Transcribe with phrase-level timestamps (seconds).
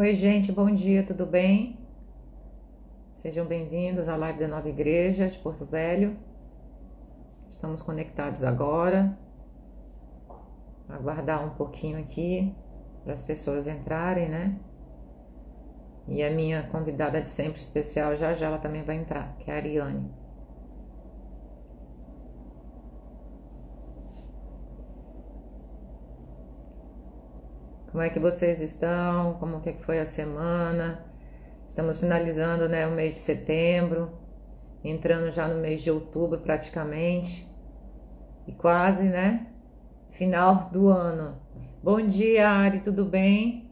[0.00, 1.76] Oi, gente, bom dia, tudo bem?
[3.14, 6.16] Sejam bem-vindos à live da Nova Igreja de Porto Velho.
[7.50, 9.18] Estamos conectados agora.
[10.88, 12.54] Aguardar um pouquinho aqui
[13.02, 14.56] para as pessoas entrarem, né?
[16.06, 19.54] E a minha convidada de sempre especial já já ela também vai entrar, que é
[19.54, 20.08] a Ariane.
[27.98, 29.34] Como é que vocês estão?
[29.40, 31.04] Como que foi a semana?
[31.68, 34.16] Estamos finalizando, né, o mês de setembro,
[34.84, 37.44] entrando já no mês de outubro praticamente.
[38.46, 39.52] E quase, né,
[40.12, 41.42] final do ano.
[41.82, 43.68] Bom dia, Ari, tudo bem?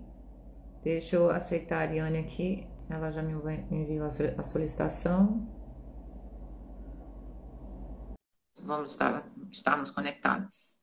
[0.82, 2.66] Deixa eu aceitar a Ariane aqui.
[2.90, 3.32] Ela já me
[3.70, 5.46] enviou a solicitação.
[8.64, 10.80] Vamos estar, estarmos conectados.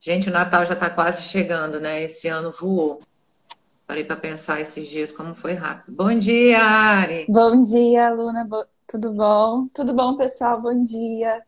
[0.00, 2.04] Gente, o Natal já está quase chegando, né?
[2.04, 3.02] Esse ano voou.
[3.84, 5.96] Parei para pensar esses dias como foi rápido.
[5.96, 7.26] Bom dia, Ari.
[7.28, 8.46] Bom dia, Luna.
[8.86, 9.66] Tudo bom?
[9.74, 10.60] Tudo bom, pessoal?
[10.60, 11.42] Bom dia.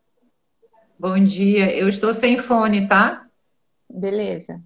[0.98, 1.72] Bom dia.
[1.76, 3.24] Eu estou sem fone, tá?
[3.88, 4.60] Beleza.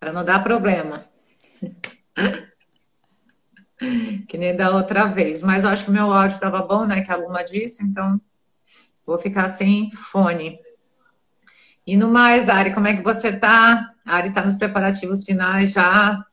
[0.00, 1.04] Para não dar problema.
[4.28, 5.44] que nem da outra vez.
[5.44, 7.02] Mas eu acho que o meu áudio estava bom, né?
[7.02, 8.20] Que a Luna disse, então
[9.06, 10.58] vou ficar sem fone.
[11.90, 13.92] E no mais, Ari, como é que você tá?
[14.06, 16.24] A Ari está nos preparativos finais já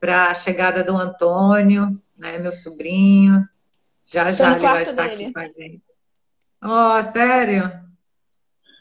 [0.00, 3.48] para a chegada do Antônio, né, meu sobrinho.
[4.04, 5.26] Já já ele vai estar dele.
[5.26, 5.84] aqui com a gente.
[6.60, 7.70] Oh, sério?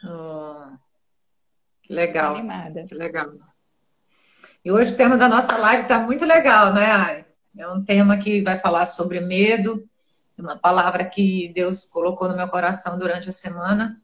[0.04, 0.76] Oh,
[1.84, 2.84] que legal, Animada.
[2.88, 3.34] que legal.
[4.66, 7.26] E hoje o tema da nossa live está muito legal, né, Ari?
[7.60, 9.88] É um tema que vai falar sobre medo,
[10.36, 14.02] uma palavra que Deus colocou no meu coração durante a semana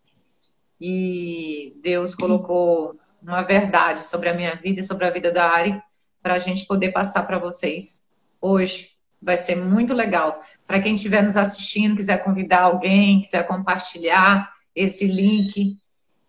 [0.80, 5.82] e Deus colocou uma verdade sobre a minha vida e sobre a vida da Ari
[6.22, 8.08] para a gente poder passar para vocês
[8.42, 8.92] hoje.
[9.22, 10.42] Vai ser muito legal.
[10.66, 15.78] Para quem estiver nos assistindo, quiser convidar alguém, quiser compartilhar esse link,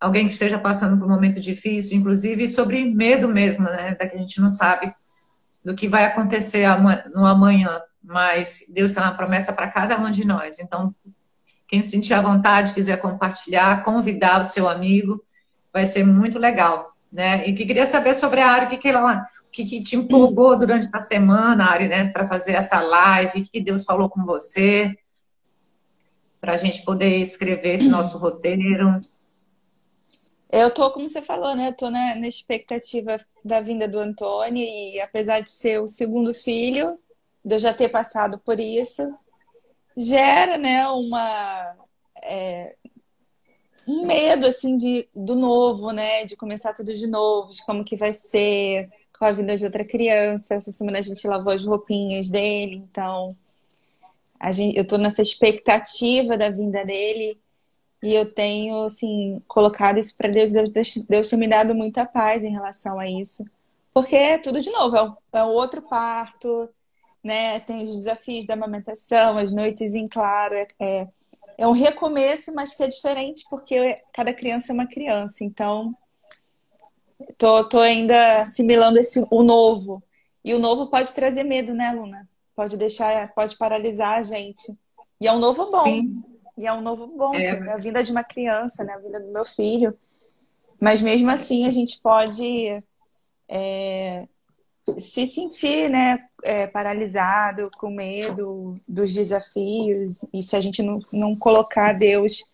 [0.00, 3.94] alguém que esteja passando por um momento difícil, inclusive sobre medo mesmo, né?
[3.94, 4.92] Da que a gente não sabe
[5.64, 6.66] do que vai acontecer
[7.14, 10.58] no amanhã, mas Deus tem uma promessa para cada um de nós.
[10.58, 10.94] Então,
[11.70, 15.24] quem sentir à vontade, quiser compartilhar, convidar o seu amigo,
[15.72, 17.46] vai ser muito legal, né?
[17.46, 20.58] E que queria saber sobre a Ari, o que, que ela, que, que te empolgou
[20.58, 24.92] durante essa semana, Ari, né, para fazer essa live, o que Deus falou com você,
[26.40, 28.98] para a gente poder escrever esse nosso roteiro.
[30.50, 31.70] Eu tô, como você falou, né?
[31.70, 36.96] Tô na, na expectativa da vinda do Antônio e apesar de ser o segundo filho,
[37.44, 39.02] de eu já ter passado por isso,
[40.00, 41.76] gera, né, uma
[42.22, 42.74] é,
[43.86, 47.96] um medo assim de do novo, né, de começar tudo de novo, de como que
[47.96, 48.88] vai ser
[49.18, 50.54] com a vida de outra criança.
[50.54, 53.36] Essa semana a gente lavou as roupinhas dele, então
[54.38, 57.38] a gente, eu tô nessa expectativa da vinda dele
[58.02, 60.70] e eu tenho assim colocado isso para Deus, Deus,
[61.08, 63.44] Deus tem me dado muita paz em relação a isso,
[63.92, 66.68] porque é tudo de novo, é um, é um outro parto
[67.22, 67.60] né?
[67.60, 70.54] Tem os desafios da amamentação, as noites em claro.
[70.54, 71.08] É, é,
[71.58, 75.44] é um recomeço, mas que é diferente porque cada criança é uma criança.
[75.44, 75.94] Então,
[77.36, 80.02] tô, tô ainda assimilando esse, o novo.
[80.44, 82.28] E o novo pode trazer medo, né, Luna?
[82.56, 84.74] Pode deixar, pode paralisar a gente.
[85.20, 85.84] E é um novo bom.
[85.84, 86.24] Sim.
[86.56, 87.44] E é um novo bom, É.
[87.46, 88.94] é a vida de uma criança, né?
[88.94, 89.96] A vida do meu filho.
[90.80, 92.82] Mas mesmo assim a gente pode
[93.48, 94.26] é,
[94.98, 101.36] se sentir, né, é, paralisado, com medo dos desafios, e se a gente não, não
[101.36, 102.44] colocar Deus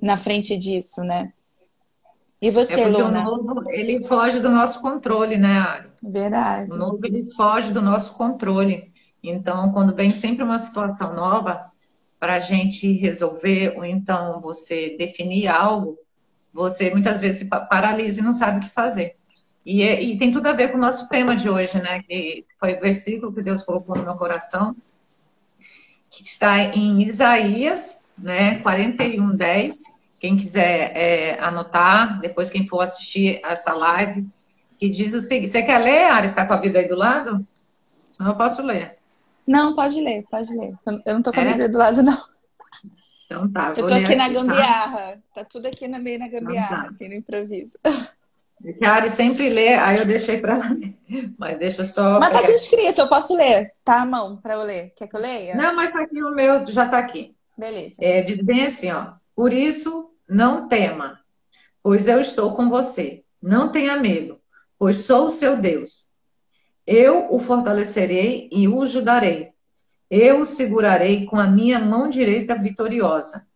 [0.00, 1.32] na frente disso, né?
[2.42, 3.24] E É você, o Luna?
[3.24, 5.90] novo, ele foge do nosso controle, né, Ari?
[6.02, 6.72] Verdade.
[6.72, 8.92] O novo, ele foge do nosso controle.
[9.22, 11.70] Então, quando vem sempre uma situação nova
[12.18, 15.98] para a gente resolver, ou então você definir algo,
[16.52, 19.16] você muitas vezes se pa- paralisa e não sabe o que fazer.
[19.64, 22.02] E, é- e tem tudo a ver com o nosso tema de hoje, né?
[22.02, 24.74] Que foi o versículo que Deus colocou no meu coração,
[26.10, 28.58] que está em Isaías, né?
[28.60, 29.82] 41, 10.
[30.18, 34.26] Quem quiser é, anotar, depois quem for assistir essa live,
[34.78, 36.26] que diz o seguinte: Você quer ler, Ari?
[36.26, 37.46] Está com a vida aí do lado?
[38.12, 38.96] Senão eu posso ler.
[39.46, 40.74] Não, pode ler, pode ler.
[41.06, 41.46] Eu- não tô com a É?
[41.48, 42.18] Bíblia do lado, não.
[43.26, 44.32] Então tá, Eu tô aqui na tá?
[44.34, 45.22] gambiarra.
[45.34, 46.88] Tá tudo aqui na meio na Então gambiarra, tá.
[46.88, 47.78] assim, no improviso.
[48.82, 50.94] A sempre lê, aí eu deixei para ler.
[51.38, 52.20] Mas deixa eu só.
[52.20, 52.58] Mas tá aqui pegar.
[52.58, 53.72] escrito, eu posso ler.
[53.82, 54.92] Tá à mão pra eu ler.
[54.94, 55.54] Quer que eu leia?
[55.54, 57.34] Não, mas tá aqui o meu, já tá aqui.
[57.56, 57.94] Beleza.
[57.98, 59.12] É, diz bem assim, ó.
[59.34, 61.20] Por isso, não tema,
[61.82, 63.24] pois eu estou com você.
[63.40, 64.38] Não tenha medo,
[64.78, 66.08] pois sou o seu Deus.
[66.86, 69.50] Eu o fortalecerei e o ajudarei.
[70.10, 73.46] Eu o segurarei com a minha mão direita vitoriosa.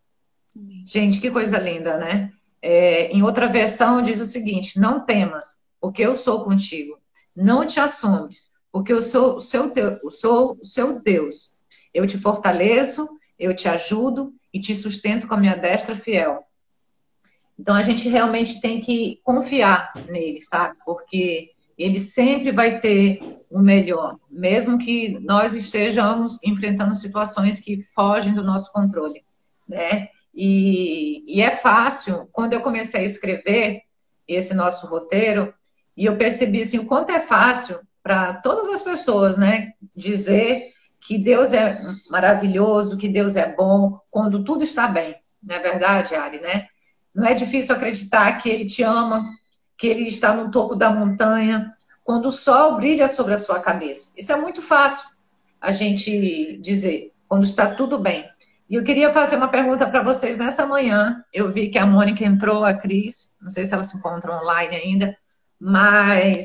[0.86, 2.32] Gente, que coisa linda, né?
[2.66, 6.98] É, em outra versão diz o seguinte: Não temas, porque eu sou contigo.
[7.36, 9.70] Não te assombres, porque eu sou o seu,
[10.10, 11.52] sou o seu Deus.
[11.92, 13.06] Eu te fortaleço,
[13.38, 16.42] eu te ajudo e te sustento com a minha destra fiel.
[17.58, 20.74] Então a gente realmente tem que confiar nele, sabe?
[20.86, 23.20] Porque ele sempre vai ter
[23.50, 29.22] o melhor, mesmo que nós estejamos enfrentando situações que fogem do nosso controle,
[29.68, 30.08] né?
[30.34, 33.82] E, e é fácil, quando eu comecei a escrever
[34.26, 35.54] esse nosso roteiro,
[35.96, 41.18] e eu percebi assim, o quanto é fácil para todas as pessoas, né, dizer que
[41.18, 41.78] Deus é
[42.10, 45.14] maravilhoso, que Deus é bom, quando tudo está bem.
[45.42, 46.66] Não é verdade, Ari, né?
[47.14, 49.22] Não é difícil acreditar que Ele te ama,
[49.76, 54.12] que Ele está no topo da montanha, quando o sol brilha sobre a sua cabeça.
[54.16, 55.10] Isso é muito fácil
[55.60, 58.28] a gente dizer, quando está tudo bem.
[58.74, 61.22] E eu queria fazer uma pergunta para vocês nessa manhã.
[61.32, 64.74] Eu vi que a Mônica entrou, a Cris, não sei se elas se encontram online
[64.74, 65.16] ainda,
[65.60, 66.44] mas.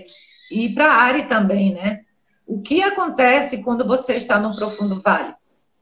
[0.52, 2.02] E para a Ari também, né?
[2.46, 5.34] O que acontece quando você está num profundo vale,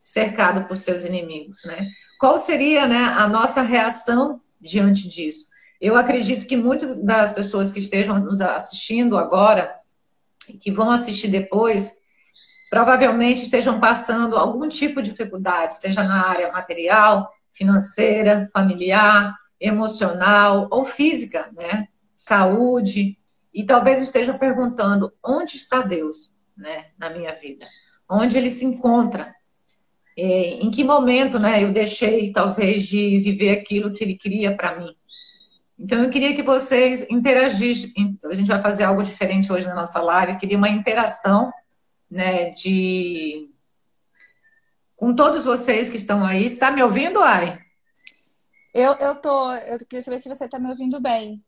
[0.02, 1.86] cercado por seus inimigos, né?
[2.18, 5.48] Qual seria né, a nossa reação diante disso?
[5.82, 9.76] Eu acredito que muitas das pessoas que estejam nos assistindo agora,
[10.62, 11.97] que vão assistir depois,
[12.70, 20.86] provavelmente estejam passando algum tipo de dificuldade, seja na área material, financeira, familiar, emocional ou
[20.86, 21.88] física, né?
[22.16, 23.18] Saúde.
[23.54, 26.36] E talvez estejam perguntando: onde está Deus?
[26.58, 27.66] né, na minha vida?
[28.10, 29.36] Onde ele se encontra?
[30.16, 34.96] Em que momento né, eu deixei, talvez, de viver aquilo que ele queria para mim?
[35.78, 38.18] Então, eu queria que vocês interagissem.
[38.26, 40.34] A gente vai fazer algo diferente hoje na nossa live.
[40.34, 41.52] Eu queria uma interação
[42.10, 43.50] né, de...
[44.96, 46.46] com todos vocês que estão aí.
[46.46, 47.60] Está me ouvindo, Ari?
[48.74, 49.54] Eu, eu tô.
[49.54, 51.44] Eu queria saber se você está me ouvindo bem.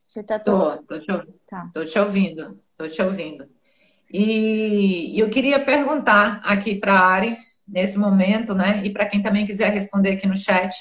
[0.00, 1.06] Você está tô, tô te,
[1.46, 1.70] tá.
[1.72, 2.60] tô te ouvindo.
[2.76, 3.48] Tô te ouvindo.
[4.12, 7.36] E eu queria perguntar aqui para a Ari,
[7.68, 10.74] nesse momento, né, e para quem também quiser responder aqui no chat,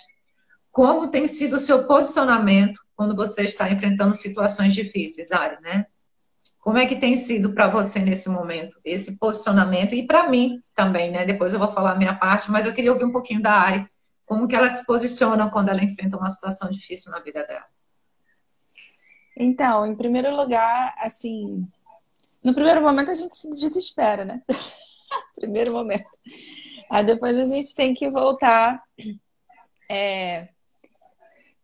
[0.72, 5.86] como tem sido o seu posicionamento quando você está enfrentando situações difíceis, Ari, né?
[6.60, 9.96] Como é que tem sido para você nesse momento, esse posicionamento?
[9.96, 11.26] E para mim também, né?
[11.26, 13.90] Depois eu vou falar a minha parte, mas eu queria ouvir um pouquinho da Ari,
[14.26, 17.66] como que ela se posiciona quando ela enfrenta uma situação difícil na vida dela.
[19.38, 21.66] Então, em primeiro lugar, assim,
[22.44, 24.42] no primeiro momento a gente se desespera, né?
[25.36, 26.10] primeiro momento.
[26.92, 28.84] Aí depois a gente tem que voltar
[29.90, 30.50] é,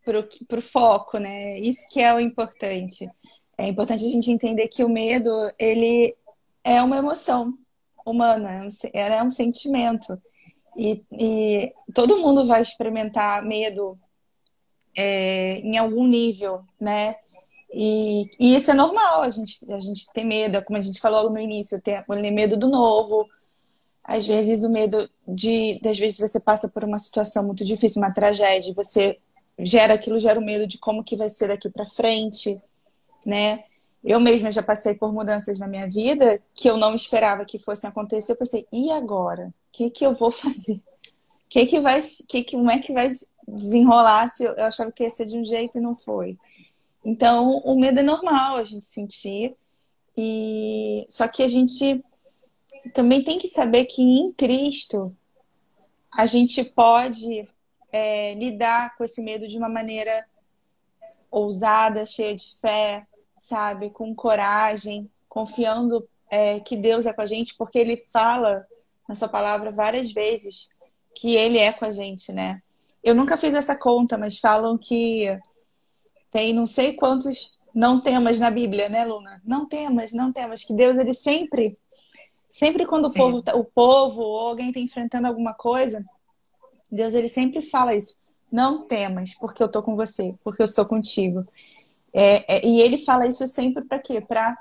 [0.05, 1.59] pro, pro foco, né?
[1.59, 3.09] Isso que é o importante.
[3.57, 6.15] É importante a gente entender que o medo, ele
[6.63, 7.57] é uma emoção
[8.05, 10.21] humana, é um sentimento.
[10.77, 13.97] E, e todo mundo vai experimentar medo
[14.95, 17.15] é, em algum nível, né?
[17.73, 21.29] E, e, isso é normal, a gente, a gente tem medo, como a gente falou
[21.29, 23.27] no início, tem medo do novo.
[24.03, 28.13] Às vezes o medo de, às vezes você passa por uma situação muito difícil, uma
[28.13, 29.17] tragédia, você
[29.59, 32.61] gera aquilo, gera o medo de como que vai ser daqui para frente,
[33.25, 33.63] né?
[34.03, 37.89] Eu mesma já passei por mudanças na minha vida que eu não esperava que fossem
[37.89, 38.31] acontecer.
[38.31, 39.47] Eu pensei, e agora?
[39.47, 40.79] O que que eu vou fazer?
[41.49, 43.09] Que que vai, que que, como é que vai
[43.47, 46.37] desenrolar se eu, eu achava que ia ser de um jeito e não foi?
[47.03, 49.55] Então, o medo é normal a gente sentir.
[50.17, 52.03] E só que a gente
[52.93, 55.15] também tem que saber que em Cristo
[56.15, 57.47] a gente pode
[57.91, 60.25] é, lidar com esse medo de uma maneira
[61.29, 63.05] ousada, cheia de fé,
[63.37, 68.65] sabe, com coragem, confiando é, que Deus é com a gente, porque Ele fala
[69.07, 70.67] na Sua palavra várias vezes
[71.13, 72.61] que Ele é com a gente, né?
[73.03, 75.27] Eu nunca fiz essa conta, mas falam que
[76.31, 79.41] tem não sei quantos não temas na Bíblia, né, Luna?
[79.45, 80.63] Não temas, não temas.
[80.63, 81.77] Que Deus, ele sempre,
[82.49, 86.03] sempre quando o povo, tá, o povo ou alguém está enfrentando alguma coisa,
[86.89, 88.17] Deus, ele sempre fala isso.
[88.51, 91.45] Não temas, porque eu tô com você, porque eu sou contigo.
[92.17, 94.21] É, é, e ele fala isso sempre para quê?
[94.21, 94.57] Para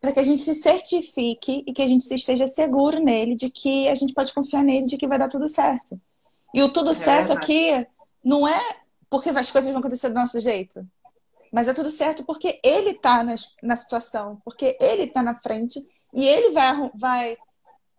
[0.00, 3.86] para que a gente se certifique e que a gente esteja seguro nele de que
[3.86, 6.00] a gente pode confiar nele de que vai dar tudo certo.
[6.54, 7.86] E o tudo é certo aqui
[8.24, 8.76] não é
[9.10, 10.86] porque as coisas vão acontecer do nosso jeito.
[11.52, 15.86] Mas é tudo certo porque ele está na, na situação, porque ele está na frente
[16.14, 17.36] e ele vai, vai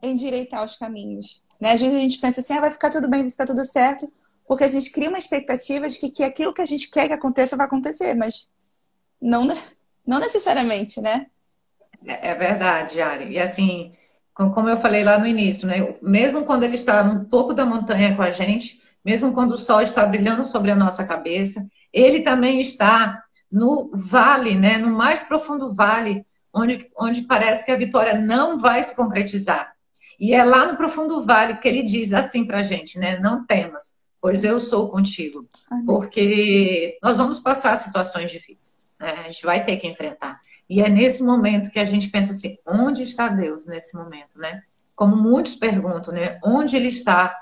[0.02, 1.44] endireitar os caminhos.
[1.60, 1.74] Né?
[1.74, 4.12] Às vezes a gente pensa assim, ah, vai ficar tudo bem, vai ficar tudo certo,
[4.48, 7.14] porque a gente cria uma expectativa de que, que aquilo que a gente quer que
[7.14, 8.50] aconteça vai acontecer, mas
[9.22, 9.48] não,
[10.06, 11.28] não necessariamente, né?
[12.06, 13.34] É, é verdade, Ari.
[13.34, 13.94] E assim,
[14.34, 15.96] como eu falei lá no início, né?
[16.02, 19.82] Mesmo quando ele está no topo da montanha com a gente, mesmo quando o sol
[19.82, 24.78] está brilhando sobre a nossa cabeça, ele também está no vale, né?
[24.78, 29.74] No mais profundo vale, onde, onde parece que a vitória não vai se concretizar.
[30.20, 33.20] E é lá no profundo vale que ele diz assim para a gente, né?
[33.20, 35.48] Não temas, pois eu sou contigo.
[35.86, 39.16] Porque nós vamos passar situações difíceis, né?
[39.20, 40.40] a gente vai ter que enfrentar.
[40.70, 44.64] E é nesse momento que a gente pensa assim, onde está Deus nesse momento, né?
[44.96, 46.40] Como muitos perguntam, né?
[46.44, 47.36] Onde Ele está?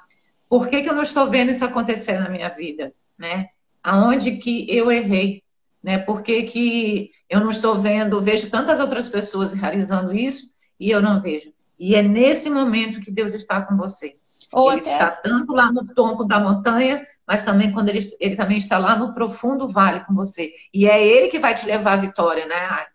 [0.48, 3.50] Por que, que eu não estou vendo isso acontecer na minha vida, né?
[3.84, 5.44] Aonde que eu errei,
[5.84, 6.00] né?
[6.00, 11.01] Por que, que eu não estou vendo, vejo tantas outras pessoas realizando isso e eu
[11.01, 11.54] não vejo?
[11.78, 14.18] E é nesse momento que Deus está com você.
[14.51, 15.22] Ou ele está assim.
[15.24, 19.13] tanto lá no topo da montanha, mas também quando ele, ele também está lá no
[19.13, 20.51] profundo vale com você.
[20.74, 22.88] E é ele que vai te levar à vitória, né?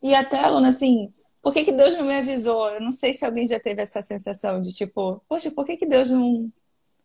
[0.00, 1.12] E até, Luna, assim,
[1.42, 2.68] por que, que Deus não me avisou?
[2.68, 5.84] Eu não sei se alguém já teve essa sensação de tipo, poxa, por que, que
[5.84, 6.48] Deus não,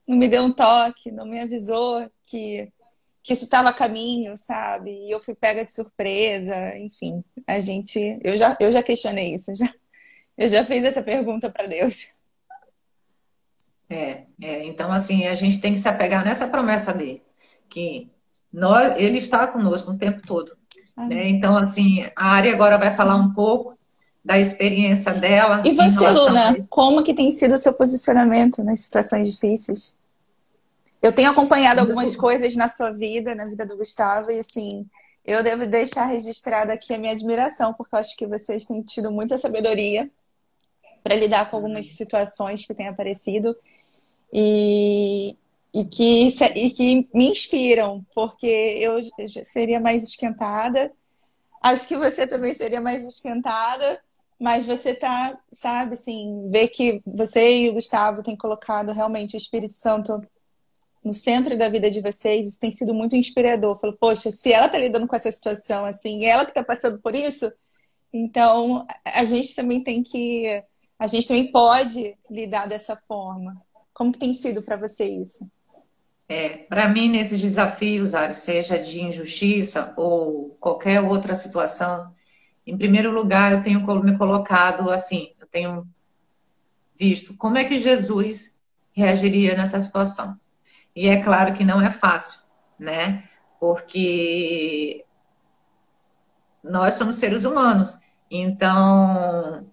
[0.08, 2.72] não me deu um toque, não me avisou que,
[3.24, 4.92] que isso estava a caminho, sabe?
[4.92, 7.24] E eu fui pega de surpresa, enfim.
[7.48, 8.20] A gente.
[8.24, 9.74] Eu já, eu já questionei isso, já,
[10.38, 12.16] eu já fiz essa pergunta para Deus.
[13.90, 17.22] É, é, então assim, a gente tem que se apegar nessa promessa dele,
[17.70, 18.10] que
[18.52, 20.58] nós, ele está conosco o tempo todo.
[20.96, 21.30] Né?
[21.30, 23.78] Então, assim, a Ari agora vai falar um pouco
[24.26, 25.62] da experiência dela.
[25.66, 29.96] E você, Luna, como que tem sido o seu posicionamento nas situações difíceis?
[31.02, 34.86] Eu tenho acompanhado algumas coisas na sua vida, na vida do Gustavo, e assim,
[35.24, 39.12] eu devo deixar registrada aqui a minha admiração, porque eu acho que vocês têm tido
[39.12, 40.10] muita sabedoria
[41.04, 43.56] para lidar com algumas situações que têm aparecido.
[44.34, 45.38] E,
[45.74, 48.96] e que, e que me inspiram, porque eu
[49.46, 50.92] seria mais esquentada.
[51.62, 54.00] Acho que você também seria mais esquentada,
[54.40, 59.38] mas você tá, sabe, assim, ver que você e o Gustavo têm colocado realmente o
[59.38, 60.22] Espírito Santo
[61.08, 63.80] no centro da vida de vocês, isso tem sido muito inspirador.
[63.80, 67.16] Falo, poxa, se ela tá lidando com essa situação assim, ela que tá passando por
[67.16, 67.52] isso,
[68.12, 70.64] então a gente também tem que,
[71.00, 73.60] a gente também pode lidar dessa forma.
[73.98, 75.44] Como que tem sido para você isso?
[76.30, 82.14] É, para mim, nesses desafios, seja de injustiça ou qualquer outra situação,
[82.64, 85.88] em primeiro lugar, eu tenho me colocado assim, eu tenho
[86.96, 88.56] visto como é que Jesus
[88.92, 90.40] reagiria nessa situação.
[90.96, 92.42] E é claro que não é fácil,
[92.78, 93.28] né?
[93.60, 95.04] Porque
[96.64, 97.98] nós somos seres humanos.
[98.30, 99.68] Então,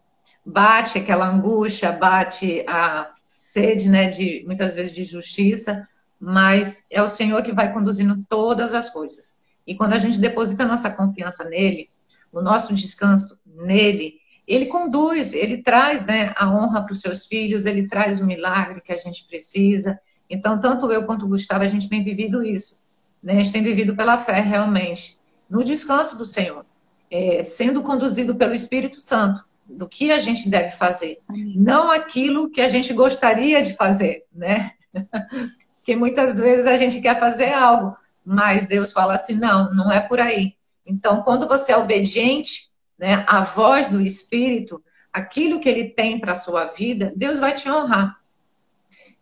[0.44, 5.88] bate aquela angústia, bate a sede, né, de muitas vezes de justiça,
[6.20, 9.38] mas é o Senhor que vai conduzindo todas as coisas.
[9.66, 11.88] E quando a gente deposita nossa confiança nele,
[12.32, 14.14] o nosso descanso nele,
[14.46, 18.80] ele conduz, ele traz né, a honra para os seus filhos, ele traz o milagre
[18.80, 19.98] que a gente precisa.
[20.28, 22.82] Então, tanto eu quanto o Gustavo, a gente tem vivido isso.
[23.22, 23.34] Né?
[23.34, 26.66] A gente tem vivido pela fé, realmente, no descanso do Senhor,
[27.10, 32.60] é, sendo conduzido pelo Espírito Santo, do que a gente deve fazer, não aquilo que
[32.60, 34.72] a gente gostaria de fazer, né?
[35.76, 40.00] Porque muitas vezes a gente quer fazer algo, mas Deus fala assim: não, não é
[40.00, 40.54] por aí.
[40.86, 46.32] Então, quando você é obediente né, à voz do Espírito, aquilo que ele tem para
[46.32, 48.18] a sua vida, Deus vai te honrar.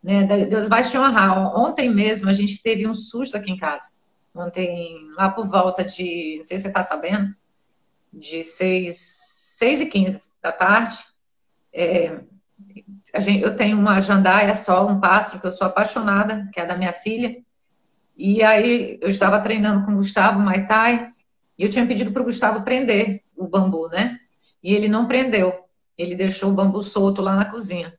[0.02, 0.46] Né?
[0.46, 1.56] Deus vai te honrar.
[1.56, 3.94] Ontem mesmo a gente teve um susto aqui em casa.
[4.34, 7.34] Ontem, lá por volta de, não sei se você está sabendo,
[8.12, 8.96] de 6,
[9.58, 10.96] 6 e 15 da tarde,
[11.72, 12.20] é,
[13.18, 16.76] gente, eu tenho uma jandaia só, um pássaro que eu sou apaixonada, que é da
[16.76, 17.36] minha filha.
[18.16, 21.12] E aí eu estava treinando com o Gustavo Muay Thai
[21.58, 24.18] e eu tinha pedido para o Gustavo prender o bambu, né?
[24.62, 25.64] E ele não prendeu.
[25.96, 27.94] Ele deixou o bambu solto lá na cozinha.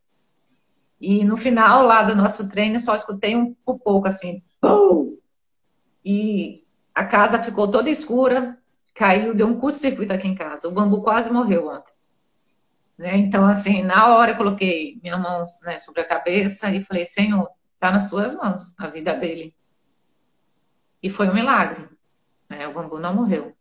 [1.00, 4.42] E no final lá do nosso treino só escutei um, um pouco assim,
[6.04, 8.58] e a casa ficou toda escura,
[8.94, 10.68] caiu, deu um curto-circuito aqui em casa.
[10.68, 11.93] O bambu quase morreu ontem.
[12.98, 13.18] Né?
[13.18, 17.50] Então, assim, na hora eu coloquei minha mão né, sobre a cabeça e falei, Senhor,
[17.74, 19.56] está nas tuas mãos a vida dele.
[21.02, 21.90] E foi um milagre.
[22.50, 22.68] Né?
[22.68, 23.56] O bambu não morreu.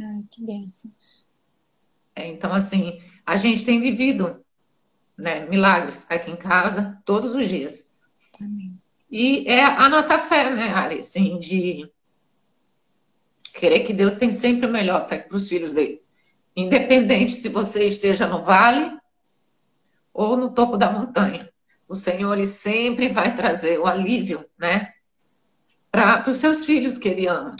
[0.00, 0.90] Ah, que benção.
[2.14, 4.44] É, então, assim, a gente tem vivido
[5.16, 7.92] né, milagres aqui em casa todos os dias.
[8.42, 8.78] Amém.
[9.10, 11.90] E é a nossa fé, né, Ari, assim, de
[13.54, 16.00] querer que Deus tem sempre o melhor para os filhos dele.
[16.56, 18.98] Independente se você esteja no vale
[20.12, 21.48] ou no topo da montanha.
[21.88, 24.92] O Senhor sempre vai trazer o alívio, né?
[25.90, 27.56] Para os seus filhos que ele ama.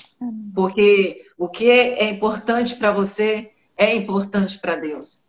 [0.54, 5.24] Porque o que é importante para você é importante para Deus.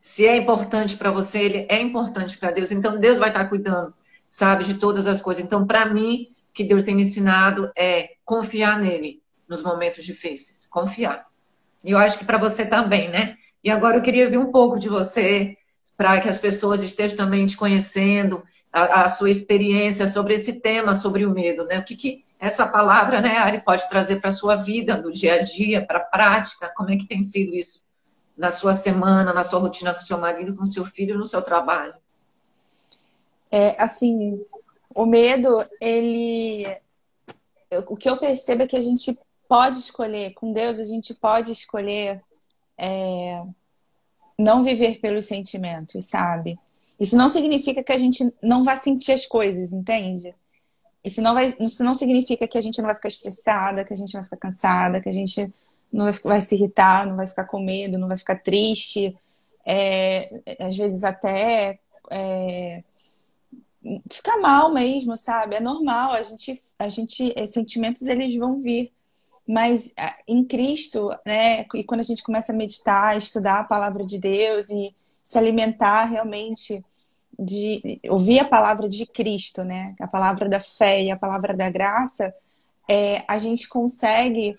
[0.00, 2.70] Se é importante para você, ele é importante para Deus.
[2.70, 3.92] Então Deus vai estar cuidando,
[4.28, 5.42] sabe, de todas as coisas.
[5.42, 10.66] Então, para mim, o que Deus tem me ensinado é confiar nele nos momentos difíceis.
[10.66, 11.26] Confiar.
[11.84, 13.36] E eu acho que para você também, né?
[13.62, 15.56] E agora eu queria ver um pouco de você,
[15.96, 18.42] para que as pessoas estejam também te conhecendo,
[18.72, 21.78] a, a, sua experiência sobre esse tema, sobre o medo, né?
[21.78, 25.36] O que, que essa palavra, né, Ari, pode trazer para a sua vida, do dia
[25.36, 26.72] a dia, para a prática?
[26.76, 27.84] Como é que tem sido isso
[28.36, 31.94] na sua semana, na sua rotina com seu marido, com seu filho, no seu trabalho?
[33.50, 34.44] É, assim,
[34.94, 36.66] o medo, ele.
[37.88, 41.52] O que eu percebo é que a gente pode escolher, com Deus, a gente pode
[41.52, 42.22] escolher
[42.78, 43.42] é,
[44.38, 46.58] não viver pelos sentimentos, sabe?
[46.98, 50.34] Isso não significa que a gente não vai sentir as coisas, entende?
[51.04, 53.96] Isso não, vai, isso não significa que a gente não vai ficar estressada, que a
[53.96, 55.52] gente vai ficar cansada, que a gente
[55.92, 59.16] não vai, vai se irritar, não vai ficar com medo, não vai ficar triste.
[59.64, 61.78] É, às vezes até
[62.10, 62.82] é,
[64.10, 65.56] ficar mal mesmo, sabe?
[65.56, 68.92] É normal, a gente, a gente, sentimentos eles vão vir.
[69.46, 69.94] Mas
[70.26, 74.68] em Cristo, né, e quando a gente começa a meditar, estudar a palavra de Deus
[74.70, 76.84] e se alimentar realmente
[77.38, 81.70] de ouvir a palavra de Cristo, né, a palavra da fé e a palavra da
[81.70, 82.34] graça,
[82.88, 84.56] é, a gente consegue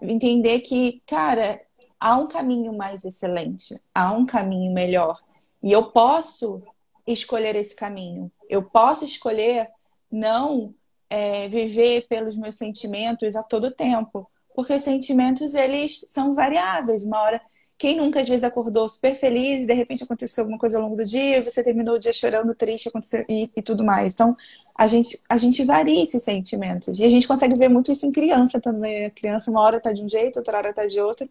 [0.00, 1.60] entender que, cara,
[1.98, 5.18] há um caminho mais excelente, há um caminho melhor.
[5.62, 6.62] E eu posso
[7.06, 8.30] escolher esse caminho.
[8.48, 9.68] Eu posso escolher
[10.10, 10.74] não
[11.10, 17.04] é, viver pelos meus sentimentos a todo tempo, porque os sentimentos eles são variáveis.
[17.04, 17.40] Uma hora,
[17.76, 20.96] quem nunca às vezes acordou super feliz e de repente aconteceu alguma coisa ao longo
[20.96, 24.14] do dia, você terminou o dia chorando, triste, aconteceu e, e tudo mais.
[24.14, 24.36] Então
[24.76, 28.12] a gente a gente varia esses sentimentos e a gente consegue ver muito isso em
[28.12, 29.06] criança também.
[29.06, 31.28] A criança uma hora está de um jeito, outra hora está de outro,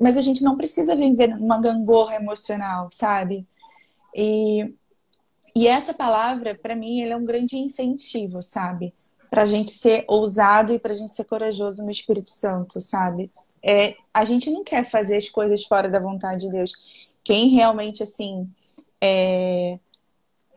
[0.00, 3.46] mas a gente não precisa viver uma gangorra emocional, sabe?
[4.14, 4.74] E
[5.54, 8.94] e essa palavra, para mim, ela é um grande incentivo, sabe?
[9.28, 13.30] Para a gente ser ousado e para a gente ser corajoso no Espírito Santo, sabe?
[13.62, 16.72] É, a gente não quer fazer as coisas fora da vontade de Deus.
[17.22, 18.48] Quem realmente, assim,
[19.00, 19.78] é...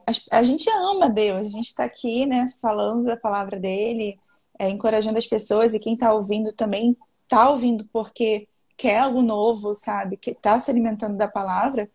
[0.07, 4.19] a, a, gente ama Deus, a gente está aqui, né, falando da palavra dele,
[4.57, 9.73] é, encorajando as pessoas, e quem está ouvindo também está ouvindo porque quer algo novo,
[9.73, 10.17] sabe?
[10.17, 11.89] Que está se alimentando da palavra.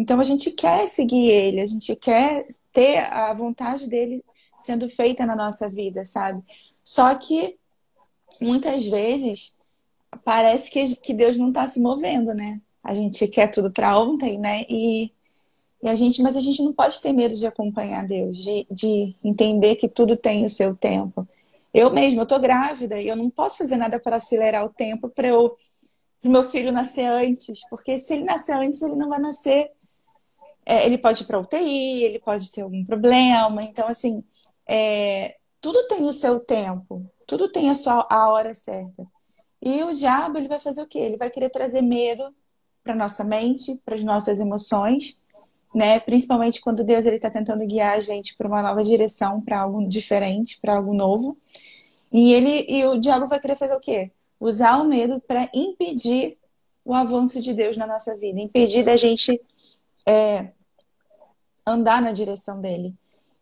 [0.00, 4.24] Então a gente quer seguir ele, a gente quer ter a vontade dele
[4.58, 6.42] sendo feita na nossa vida, sabe?
[6.82, 7.58] Só que
[8.40, 9.54] muitas vezes
[10.24, 12.62] parece que, que Deus não está se movendo, né?
[12.82, 14.64] A gente quer tudo para ontem, né?
[14.70, 15.12] E,
[15.82, 19.14] e, a gente, mas a gente não pode ter medo de acompanhar Deus, de, de
[19.22, 21.28] entender que tudo tem o seu tempo.
[21.74, 25.10] Eu mesma, eu tô grávida e eu não posso fazer nada para acelerar o tempo
[25.10, 25.54] para eu
[26.24, 29.70] meu filho nascer antes, porque se ele nascer antes, ele não vai nascer
[30.70, 33.60] é, ele pode ir para UTI, ele pode ter algum problema.
[33.64, 34.22] Então, assim,
[34.68, 39.04] é, tudo tem o seu tempo, tudo tem a sua a hora certa.
[39.60, 41.00] E o diabo, ele vai fazer o quê?
[41.00, 42.32] Ele vai querer trazer medo
[42.84, 45.18] para nossa mente, para as nossas emoções,
[45.74, 45.98] né?
[45.98, 49.86] Principalmente quando Deus ele está tentando guiar a gente para uma nova direção, para algo
[49.88, 51.36] diferente, para algo novo.
[52.12, 54.12] E ele e o diabo vai querer fazer o quê?
[54.38, 56.38] Usar o medo para impedir
[56.84, 59.40] o avanço de Deus na nossa vida, impedir da gente
[60.06, 60.52] é,
[61.66, 62.94] andar na direção dele.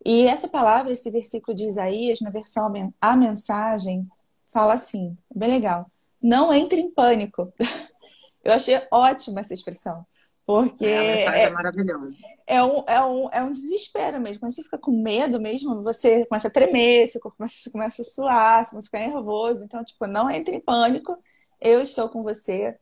[0.05, 4.09] E essa palavra, esse versículo de Isaías, na versão A Mensagem,
[4.53, 5.91] fala assim, bem legal.
[6.23, 7.53] Não entre em pânico.
[8.43, 10.07] Eu achei ótima essa expressão.
[10.47, 12.17] Porque é, é, é maravilhosa.
[12.47, 14.41] É um, é, um, é um desespero mesmo.
[14.41, 18.05] Quando você fica com medo mesmo, você começa a tremer, você começa, você começa a
[18.07, 19.65] suar, você começa a ficar nervoso.
[19.65, 21.19] Então, tipo, não entre em pânico.
[21.61, 22.75] Eu estou com você.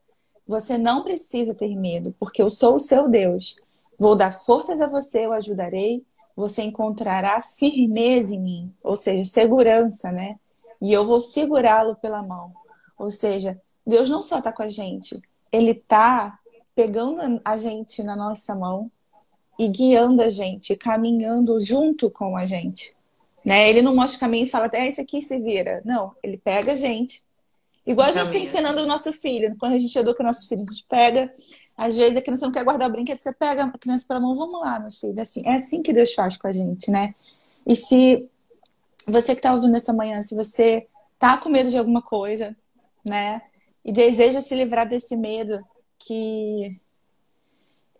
[0.47, 3.57] Você não precisa ter medo, porque eu sou o seu Deus.
[3.97, 6.05] Vou dar forças a você, eu ajudarei.
[6.35, 10.37] Você encontrará firmeza em mim, ou seja, segurança, né?
[10.79, 12.53] E eu vou segurá-lo pela mão.
[12.97, 15.19] Ou seja, Deus não só está com a gente,
[15.51, 16.37] Ele está
[16.75, 18.91] pegando a gente na nossa mão
[19.57, 22.95] e guiando a gente, caminhando junto com a gente.
[23.43, 23.69] Né?
[23.69, 25.81] Ele não mostra o caminho e fala, é esse aqui se vira.
[25.83, 27.25] Não, ele pega a gente.
[27.85, 29.55] Igual a gente está ensinando o nosso filho.
[29.57, 31.33] Quando a gente educa o nosso filho, a gente pega
[31.77, 34.35] às vezes a criança não quer guardar o brinquedo, você pega a criança pela mão,
[34.35, 35.21] vamos lá, meu filho.
[35.21, 37.13] Assim, é assim que Deus faz com a gente, né?
[37.65, 38.27] E se
[39.05, 40.87] você que está ouvindo essa manhã, se você
[41.19, 42.57] tá com medo de alguma coisa,
[43.05, 43.43] né?
[43.85, 45.63] E deseja se livrar desse medo,
[45.99, 46.79] que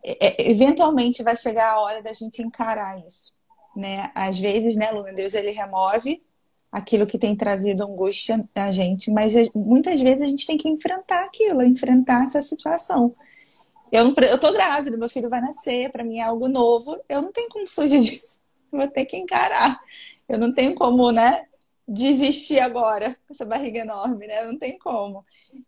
[0.04, 3.32] é, é, eventualmente vai chegar a hora da gente encarar isso,
[3.76, 4.12] né?
[4.16, 6.24] Às vezes, né, Luna, Deus ele remove
[6.72, 11.24] aquilo que tem trazido angústia na gente, mas muitas vezes a gente tem que enfrentar
[11.24, 13.16] aquilo, enfrentar essa situação.
[13.92, 17.22] Eu, não, eu tô grávida, meu filho vai nascer, para mim é algo novo, eu
[17.22, 18.38] não tenho como fugir disso.
[18.72, 19.80] Vou ter que encarar.
[20.28, 21.46] Eu não tenho como, né,
[21.88, 24.44] desistir agora com essa barriga enorme, né?
[24.44, 25.26] Não tem como.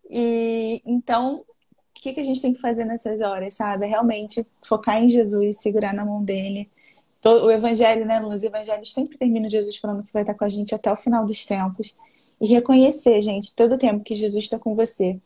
[0.09, 1.45] E então, o
[1.93, 3.85] que, que a gente tem que fazer nessas horas, sabe?
[3.85, 6.69] É realmente focar em Jesus, segurar na mão dele.
[7.23, 10.73] O evangelho, né, Os evangelhos sempre terminam Jesus falando que vai estar com a gente
[10.75, 11.97] até o final dos tempos.
[12.39, 15.19] E reconhecer, gente, todo o tempo que Jesus está com você.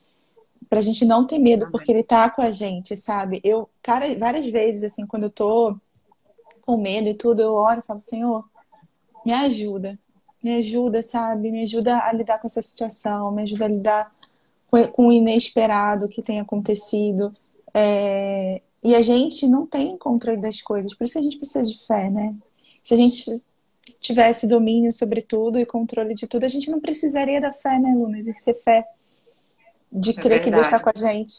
[0.70, 3.40] Pra gente não ter medo, porque ele tá com a gente, sabe?
[3.44, 5.76] Eu, cara, várias vezes, assim, quando eu tô
[6.62, 8.46] com medo e tudo, eu oro e falo, Senhor,
[9.26, 10.00] me ajuda.
[10.42, 11.52] Me ajuda, sabe?
[11.52, 14.12] Me ajuda a lidar com essa situação, me ajuda a lidar
[14.92, 17.34] com, o inesperado que tem acontecido.
[17.74, 18.62] É...
[18.84, 22.10] E a gente não tem controle das coisas, por isso a gente precisa de fé,
[22.10, 22.36] né?
[22.82, 23.42] Se a gente
[24.02, 27.94] tivesse domínio sobre tudo e controle de tudo, a gente não precisaria da fé, né,
[27.96, 28.20] Luna?
[28.20, 28.86] Exercer fé.
[29.96, 31.36] De é crer que Deus está com a gente.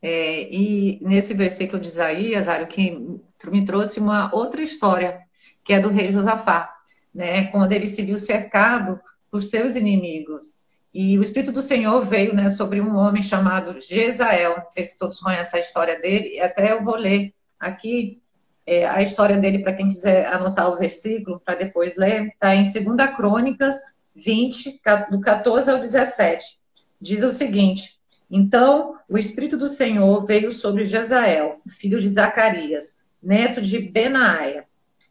[0.00, 5.20] É, e nesse versículo de Isaías, Ário, que me trouxe uma outra história,
[5.62, 6.74] que é do rei Josafá,
[7.14, 7.46] né?
[7.48, 8.98] Quando ele se viu cercado
[9.30, 10.58] por seus inimigos.
[10.92, 14.58] E o Espírito do Senhor veio né, sobre um homem chamado Jezael.
[14.58, 18.22] Não sei se todos conhecem a história dele, e até eu vou ler aqui
[18.66, 22.28] é, a história dele para quem quiser anotar o versículo para depois ler.
[22.28, 23.74] Está em 2 Crônicas
[24.14, 26.58] 20, do 14 ao 17.
[27.04, 27.98] Diz o seguinte:
[28.30, 34.64] Então o Espírito do Senhor veio sobre Jezael, filho de Zacarias, neto de Benaia,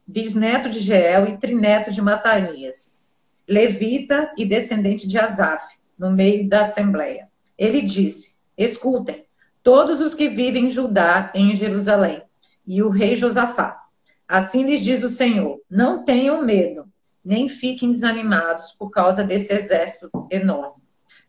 [0.04, 2.98] bisneto de Jeel e trineto de Matanias,
[3.46, 5.64] levita e descendente de Asaf,
[5.96, 7.28] no meio da assembleia.
[7.56, 9.24] Ele disse: Escutem,
[9.62, 12.24] todos os que vivem em Judá, em Jerusalém,
[12.66, 13.84] e o rei Josafá.
[14.26, 16.86] Assim lhes diz o Senhor: Não tenham medo,
[17.24, 20.82] nem fiquem desanimados por causa desse exército enorme,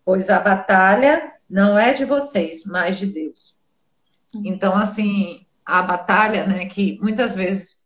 [0.05, 3.57] pois a batalha não é de vocês, mas de Deus.
[4.33, 7.83] Então, assim, a batalha, né, que muitas vezes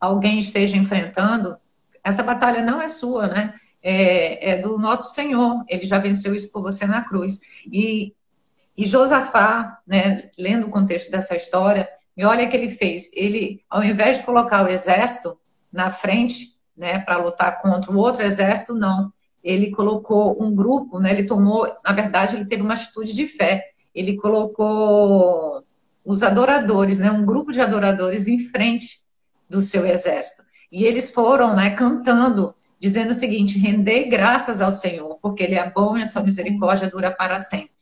[0.00, 1.56] alguém esteja enfrentando,
[2.02, 3.54] essa batalha não é sua, né?
[3.82, 5.62] É, é, do nosso Senhor.
[5.68, 7.40] Ele já venceu isso por você na cruz.
[7.70, 8.14] E,
[8.76, 13.10] e Josafá, né, lendo o contexto dessa história, e olha o que ele fez.
[13.12, 15.38] Ele, ao invés de colocar o exército
[15.72, 19.12] na frente, né, para lutar contra o outro exército, não.
[19.44, 23.62] Ele colocou um grupo, né, ele tomou, na verdade, ele teve uma atitude de fé.
[23.94, 25.62] Ele colocou
[26.02, 29.04] os adoradores, né, um grupo de adoradores em frente
[29.48, 30.42] do seu exército.
[30.72, 35.70] E eles foram, né, cantando, dizendo o seguinte: rendei graças ao Senhor, porque Ele é
[35.70, 37.74] bom e a sua misericórdia dura para sempre.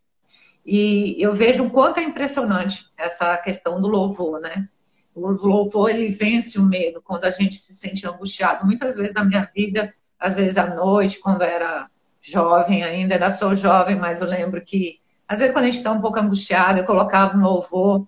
[0.64, 4.68] E eu vejo o quanto é impressionante essa questão do louvor, né?
[5.14, 8.64] O louvor, ele vence o medo quando a gente se sente angustiado.
[8.64, 9.92] Muitas vezes na minha vida,
[10.22, 11.88] às vezes à noite, quando era
[12.22, 15.90] jovem ainda, ainda sou jovem, mas eu lembro que, às vezes quando a gente está
[15.90, 18.06] um pouco angustiado, eu colocava um louvor.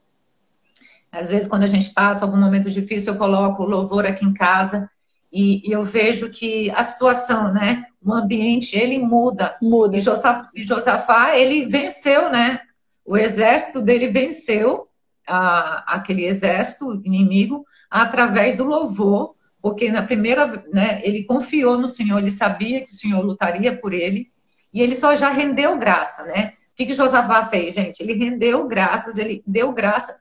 [1.11, 4.33] Às vezes quando a gente passa algum momento difícil, eu coloco o louvor aqui em
[4.33, 4.89] casa
[5.35, 7.87] e, e, eu vejo que a situação, né?
[8.01, 9.57] O ambiente, ele muda.
[9.61, 9.97] Muda.
[9.97, 12.61] E Josafá, e Josafá ele venceu, né?
[13.05, 14.87] O exército dele venceu
[15.27, 21.01] a, aquele exército inimigo através do louvor, porque na primeira, né?
[21.03, 24.31] Ele confiou no Senhor, ele sabia que o Senhor lutaria por ele
[24.71, 26.53] e ele só já rendeu graça, né?
[26.71, 27.99] O que, que Josafá fez, gente?
[27.99, 30.21] Ele rendeu graças, ele deu graça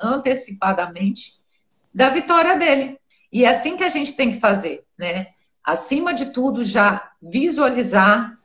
[0.00, 1.40] antecipadamente
[1.92, 3.00] da vitória dele.
[3.32, 5.30] E é assim que a gente tem que fazer, né?
[5.64, 8.38] Acima de tudo, já visualizar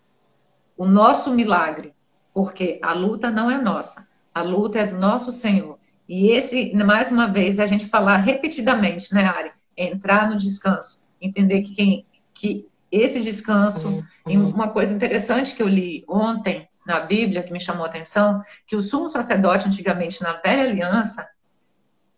[0.76, 1.94] o nosso milagre,
[2.34, 5.78] porque a luta não é nossa, a luta é do nosso Senhor.
[6.10, 9.52] E esse, mais uma vez, a gente falar repetidamente, né, Ari?
[9.78, 15.68] Entrar no descanso, entender que, quem, que esse descanso, e uma coisa interessante que eu
[15.68, 20.34] li ontem na Bíblia, que me chamou a atenção, que o sumo sacerdote, antigamente, na
[20.34, 21.28] velha aliança,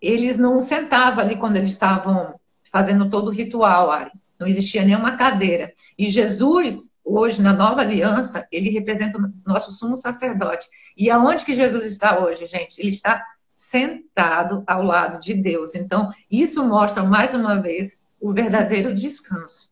[0.01, 2.39] eles não sentavam ali quando eles estavam
[2.71, 4.11] fazendo todo o ritual, Ari.
[4.39, 5.73] Não existia nenhuma cadeira.
[5.97, 10.67] E Jesus, hoje, na nova aliança, ele representa o nosso sumo sacerdote.
[10.95, 12.79] E aonde que Jesus está hoje, gente?
[12.79, 13.23] Ele está
[13.57, 15.73] sentado ao lado de Deus.
[15.73, 19.71] Então, isso mostra mais uma vez o verdadeiro descanso.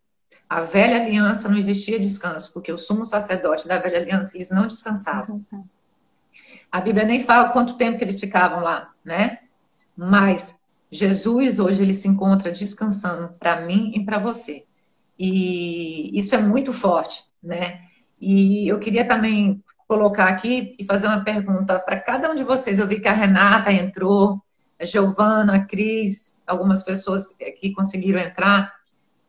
[0.49, 4.65] A velha aliança não existia descanso, porque o sumo sacerdote da velha aliança, eles não
[4.65, 5.39] descansavam.
[6.71, 9.37] A Bíblia nem fala quanto tempo que eles ficavam lá, né?
[9.95, 10.59] Mas
[10.91, 14.65] Jesus hoje ele se encontra descansando para mim e para você.
[15.17, 17.83] E isso é muito forte, né?
[18.19, 22.79] E eu queria também colocar aqui e fazer uma pergunta para cada um de vocês.
[22.79, 24.41] Eu vi que a Renata entrou,
[24.79, 27.27] a Giovana, a Cris, algumas pessoas
[27.59, 28.73] que conseguiram entrar.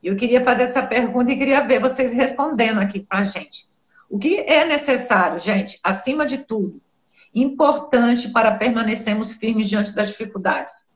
[0.03, 3.67] Eu queria fazer essa pergunta e queria ver vocês respondendo aqui para a gente.
[4.09, 6.81] O que é necessário, gente, acima de tudo,
[7.35, 10.89] importante para permanecermos firmes diante das dificuldades?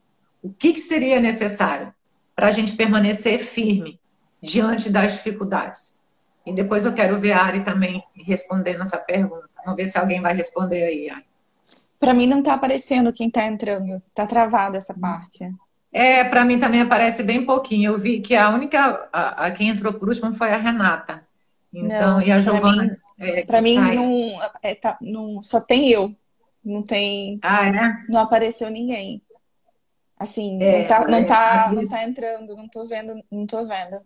[0.42, 1.92] O que, que seria necessário
[2.35, 4.01] para a gente permanecer firme
[4.40, 6.01] diante das dificuldades?
[6.46, 9.50] E depois eu quero ver a Ari também respondendo essa pergunta.
[9.64, 11.11] Vamos ver se alguém vai responder aí.
[11.99, 14.03] Para mim não está aparecendo quem está entrando.
[14.09, 15.51] Está travada essa parte.
[15.92, 17.92] É, para mim também aparece bem pouquinho.
[17.92, 21.23] Eu vi que a única, a, a quem entrou por último foi a Renata.
[21.73, 22.99] Então, não, e a Giovana.
[23.46, 26.14] Para mim, é, mim não, é, tá, não, só tem eu.
[26.64, 27.38] Não tem.
[27.42, 28.05] Ah, é?
[28.09, 29.23] Não apareceu ninguém.
[30.18, 31.90] Assim, é, não, tá, não, tá, Cris...
[31.90, 34.01] não tá entrando, não tô vendo, não tô vendo.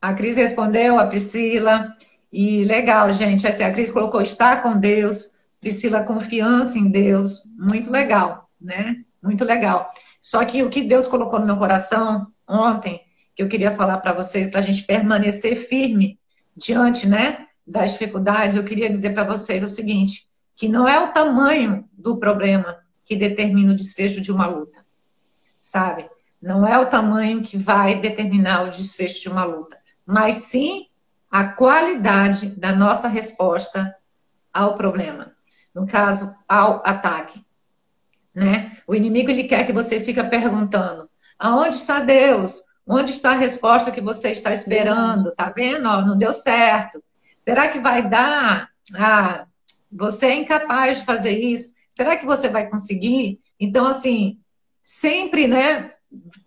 [0.00, 1.96] A Cris respondeu, a Priscila.
[2.32, 3.46] E legal, gente.
[3.46, 7.42] Assim, a Cris colocou estar com Deus, Priscila, confiança em Deus.
[7.58, 9.04] Muito legal, né?
[9.22, 9.92] Muito legal.
[10.20, 13.00] Só que o que Deus colocou no meu coração ontem,
[13.34, 16.18] que eu queria falar para vocês, para a gente permanecer firme
[16.56, 21.12] diante, né, das dificuldades, eu queria dizer para vocês o seguinte: que não é o
[21.12, 24.84] tamanho do problema que determina o desfecho de uma luta,
[25.60, 26.08] sabe?
[26.40, 30.86] Não é o tamanho que vai determinar o desfecho de uma luta, mas sim
[31.32, 33.96] a qualidade da nossa resposta
[34.52, 35.32] ao problema.
[35.74, 37.42] No caso, ao ataque.
[38.34, 38.76] Né?
[38.86, 42.62] O inimigo ele quer que você fique perguntando: aonde está Deus?
[42.86, 45.34] Onde está a resposta que você está esperando?
[45.34, 45.88] Tá vendo?
[45.88, 47.02] Ó, não deu certo.
[47.42, 48.68] Será que vai dar?
[48.94, 49.46] Ah,
[49.90, 51.74] você é incapaz de fazer isso.
[51.90, 53.40] Será que você vai conseguir?
[53.58, 54.38] Então, assim,
[54.82, 55.92] sempre, né?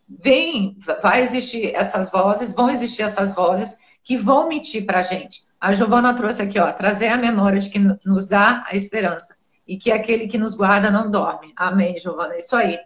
[0.07, 5.43] Vem, vai existir essas vozes, vão existir essas vozes que vão mentir para a gente.
[5.59, 9.35] A Giovana trouxe aqui, ó, trazer a memória de que nos dá a esperança
[9.67, 11.51] e que aquele que nos guarda não dorme.
[11.55, 12.77] Amém, Giovana, é isso aí.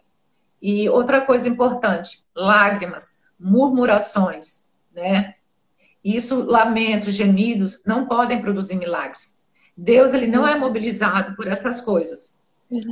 [0.62, 5.36] E outra coisa importante, lágrimas, murmurações, né?
[6.02, 9.38] Isso, lamentos, gemidos, não podem produzir milagres.
[9.76, 12.34] Deus, ele não é mobilizado por essas coisas,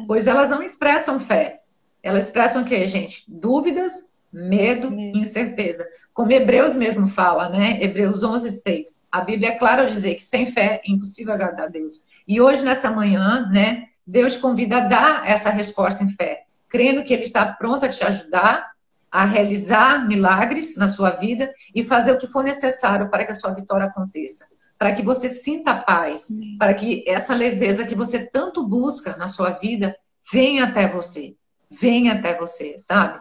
[0.06, 1.62] pois elas não expressam fé.
[2.04, 3.24] Elas expressam o quê, gente?
[3.28, 5.18] Dúvidas, medo, medo.
[5.18, 5.86] incerteza.
[6.14, 7.82] Como Hebreus mesmo fala, né?
[7.82, 8.96] Hebreus 11, 6.
[9.12, 12.04] A Bíblia é clara ao dizer que sem fé é impossível agradar a Deus.
[12.28, 13.86] E hoje, nessa manhã, né?
[14.06, 18.04] Deus convida a dar essa resposta em fé, crendo que Ele está pronto a te
[18.04, 18.72] ajudar
[19.12, 23.36] a realizar milagres na sua vida e fazer o que for necessário para que a
[23.36, 24.46] sua vitória aconteça.
[24.78, 26.28] Para que você sinta paz,
[26.60, 29.96] para que essa leveza que você tanto busca na sua vida
[30.32, 31.36] venha até você.
[31.70, 33.20] Venha até você, sabe?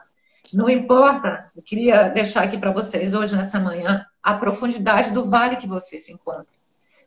[0.53, 5.57] Não importa, eu queria deixar aqui para vocês hoje, nessa manhã, a profundidade do vale
[5.57, 6.47] que você se encontra.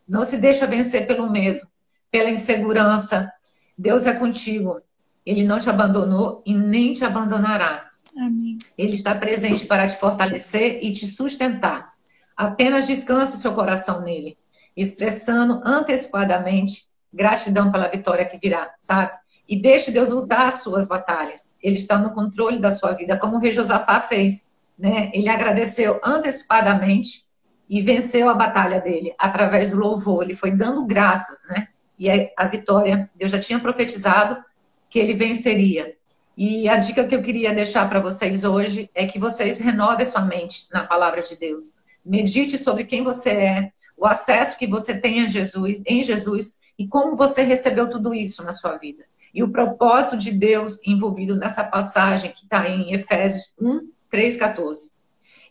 [0.06, 1.66] Não se deixa vencer pelo medo,
[2.10, 3.32] pela insegurança.
[3.76, 4.80] Deus é contigo.
[5.24, 7.90] Ele não te abandonou e nem te abandonará.
[8.18, 8.58] Amém.
[8.76, 11.92] Ele está presente para te fortalecer e te sustentar.
[12.36, 14.36] Apenas descanse seu coração nele,
[14.76, 19.12] expressando antecipadamente gratidão pela vitória que virá, sabe?
[19.50, 21.56] E deixe Deus lutar as suas batalhas.
[21.60, 24.48] Ele está no controle da sua vida, como o rei Josafá fez.
[24.78, 25.10] Né?
[25.12, 27.26] Ele agradeceu antecipadamente
[27.68, 30.22] e venceu a batalha dele através do louvor.
[30.22, 31.66] Ele foi dando graças, né?
[31.98, 34.40] E a vitória, Deus já tinha profetizado
[34.88, 35.96] que ele venceria.
[36.36, 40.22] E a dica que eu queria deixar para vocês hoje é que vocês renovem sua
[40.22, 41.74] mente na palavra de Deus.
[42.06, 46.86] Medite sobre quem você é, o acesso que você tem a Jesus, em Jesus e
[46.86, 51.64] como você recebeu tudo isso na sua vida e o propósito de Deus envolvido nessa
[51.64, 54.92] passagem que está em Efésios 1, 3, 14.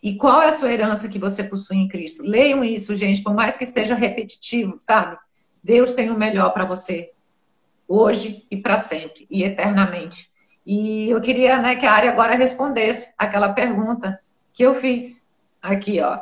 [0.02, 2.22] E qual é a sua herança que você possui em Cristo?
[2.22, 5.16] Leiam isso, gente, por mais que seja repetitivo, sabe?
[5.62, 7.12] Deus tem o melhor para você
[7.86, 10.30] hoje e para sempre e eternamente.
[10.64, 14.20] E eu queria né, que a área agora respondesse aquela pergunta
[14.52, 15.26] que eu fiz
[15.60, 16.20] aqui, ó.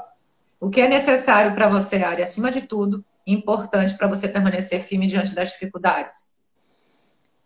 [0.60, 5.06] O que é necessário para você, área, acima de tudo, importante para você permanecer firme
[5.06, 6.27] diante das dificuldades?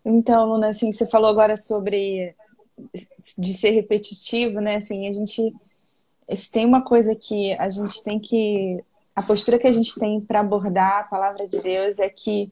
[0.05, 2.35] Então, Luna, assim, você falou agora sobre
[3.39, 4.77] de ser repetitivo, né?
[4.77, 5.53] Assim, a gente
[6.35, 8.83] se tem uma coisa que a gente tem que
[9.15, 12.51] a postura que a gente tem para abordar a palavra de Deus é que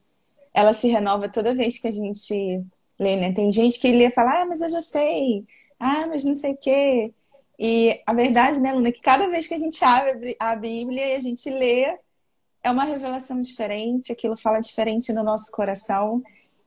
[0.53, 2.63] ela se renova toda vez que a gente
[2.99, 3.33] lê, né?
[3.33, 5.47] Tem gente que lê e fala, ah, mas eu já sei,
[5.79, 7.15] ah, mas não sei o quê.
[7.59, 11.09] E a verdade, né, Luna, é que cada vez que a gente abre a Bíblia
[11.09, 11.99] e a gente lê,
[12.63, 16.23] é uma revelação diferente, aquilo fala diferente no nosso coração.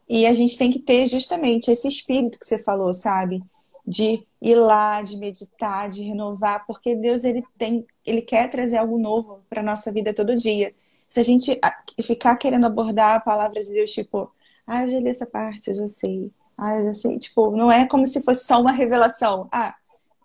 [0.07, 3.41] E a gente tem que ter justamente esse espírito que você falou, sabe?
[3.85, 8.97] De ir lá, de meditar, de renovar, porque Deus ele tem, ele quer trazer algo
[8.97, 10.73] novo para nossa vida todo dia.
[11.07, 11.59] Se a gente
[12.01, 14.31] ficar querendo abordar a palavra de Deus, tipo,
[14.65, 16.31] ah, eu já li essa parte, eu já sei.
[16.57, 17.19] Ah, eu já sei.
[17.19, 19.47] Tipo, não é como se fosse só uma revelação.
[19.51, 19.75] Ah,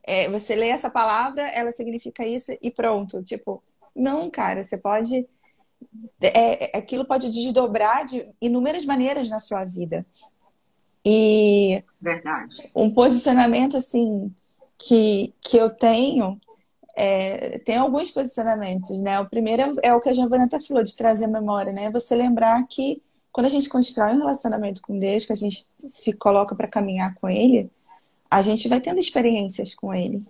[0.05, 3.23] é, você lê essa palavra, ela significa isso e pronto.
[3.23, 3.63] Tipo,
[3.95, 5.29] não, cara, você pode
[6.21, 10.05] é, é, aquilo pode desdobrar de inúmeras maneiras na sua vida.
[11.05, 12.71] E Verdade.
[12.75, 14.35] um posicionamento assim
[14.77, 16.41] que, que eu tenho
[16.97, 19.21] é, tem alguns posicionamentos, né?
[19.21, 21.89] O primeiro é, o que a Giovanna falou, de trazer a memória, né?
[21.91, 26.13] Você lembrar que quando a gente constrói um relacionamento com Deus, que a gente se
[26.13, 27.71] coloca para caminhar com Ele,
[28.29, 30.25] a gente vai tendo experiências com Ele.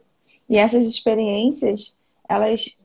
[0.46, 1.96] E essas experiências,
[2.28, 2.76] elas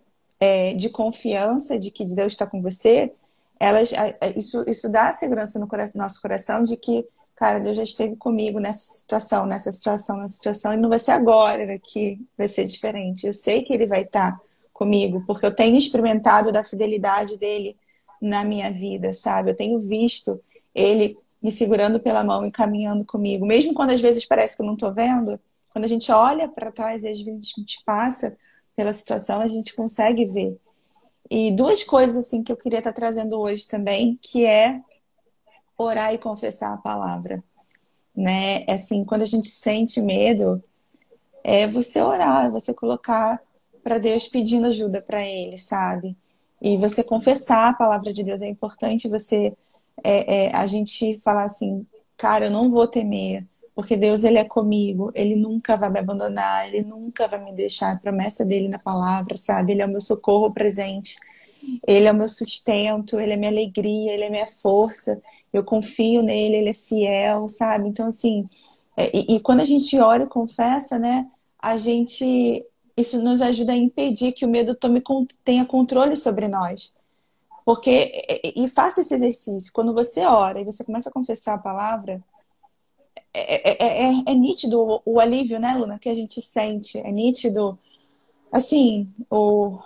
[0.43, 3.13] é, de confiança de que Deus está com você,
[3.57, 3.93] elas,
[4.35, 8.83] isso, isso dá segurança no nosso coração de que cara, Deus já esteve comigo nessa
[8.83, 13.25] situação, nessa situação, nessa situação, e não vai ser agora que vai ser diferente.
[13.25, 14.37] Eu sei que Ele vai estar
[14.73, 17.77] comigo, porque eu tenho experimentado da fidelidade dele
[18.21, 19.51] na minha vida, sabe?
[19.51, 20.41] Eu tenho visto
[20.75, 24.65] Ele me segurando pela mão e caminhando comigo, mesmo quando às vezes parece que eu
[24.65, 25.39] não estou vendo.
[25.71, 28.37] Quando a gente olha para trás e às vezes a gente passa
[28.75, 30.57] pela situação, a gente consegue ver.
[31.29, 34.81] E duas coisas assim que eu queria estar trazendo hoje também, que é
[35.77, 37.43] orar e confessar a palavra,
[38.15, 38.63] né?
[38.67, 40.63] Assim, quando a gente sente medo,
[41.43, 43.41] é você orar, é você colocar
[43.83, 46.15] para Deus pedindo ajuda para Ele, sabe?
[46.61, 49.09] E você confessar a palavra de Deus é importante.
[49.09, 49.53] Você,
[50.03, 54.43] é, é, a gente falar assim, cara, eu não vou temer, porque Deus ele é
[54.43, 55.11] comigo.
[55.15, 56.67] Ele nunca vai me abandonar.
[56.67, 57.91] Ele nunca vai me deixar.
[57.93, 59.73] A promessa dele na palavra, sabe?
[59.73, 61.17] Ele é o meu socorro presente.
[61.87, 63.19] Ele é o meu sustento.
[63.19, 64.13] Ele é minha alegria.
[64.13, 65.21] Ele é minha força
[65.53, 67.87] eu confio nele, ele é fiel, sabe?
[67.87, 68.49] Então, assim,
[68.97, 72.65] é, e, e, quando a gente ora e confessa, né, a gente.
[72.95, 75.01] Isso nos ajuda a impedir que o medo tome,
[75.43, 76.93] tenha controle sobre nós.
[77.65, 82.21] Porque, e faça esse exercício, quando você ora e você começa a confessar a palavra,
[83.33, 87.11] é, é, é, é nítido o, o, alívio, né, Luna, que a gente sente, é
[87.11, 87.77] nítido,
[88.51, 89.79] assim, o,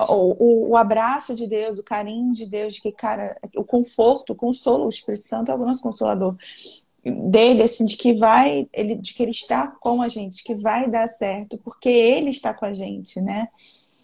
[0.00, 4.32] o, o, o, abraço de Deus, o carinho de Deus, de que, cara, o conforto,
[4.32, 6.36] o consolo, o Espírito Santo é o nosso consolador
[7.02, 10.90] dele, assim, de que vai, ele, de que ele está com a gente, que vai
[10.90, 13.48] dar certo, porque ele está com a gente, né?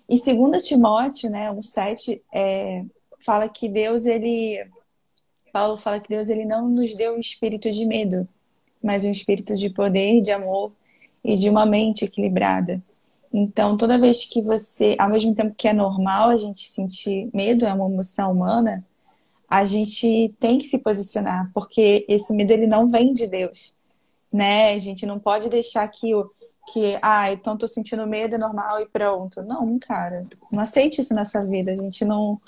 [0.09, 2.85] E segundo Timóteo, né, 1,7, é,
[3.21, 4.67] fala que Deus, ele.
[5.53, 8.29] Paulo fala que Deus ele não nos deu um espírito de medo,
[8.85, 10.73] mas um espírito de poder, de amor
[11.25, 12.83] e de uma mente equilibrada.
[13.33, 17.65] Então, toda vez que você, ao mesmo tempo que é normal a gente sentir medo,
[17.65, 18.85] é uma emoção humana,
[19.49, 23.75] a gente tem que se posicionar, porque esse medo ele não vem de Deus,
[24.33, 24.75] né?
[24.75, 26.31] A gente não pode deixar que o
[26.73, 29.43] que, ah, então tô sentindo medo, é normal e pronto.
[29.43, 31.73] Não, cara, não aceite isso nessa vida.
[31.73, 32.41] A gente não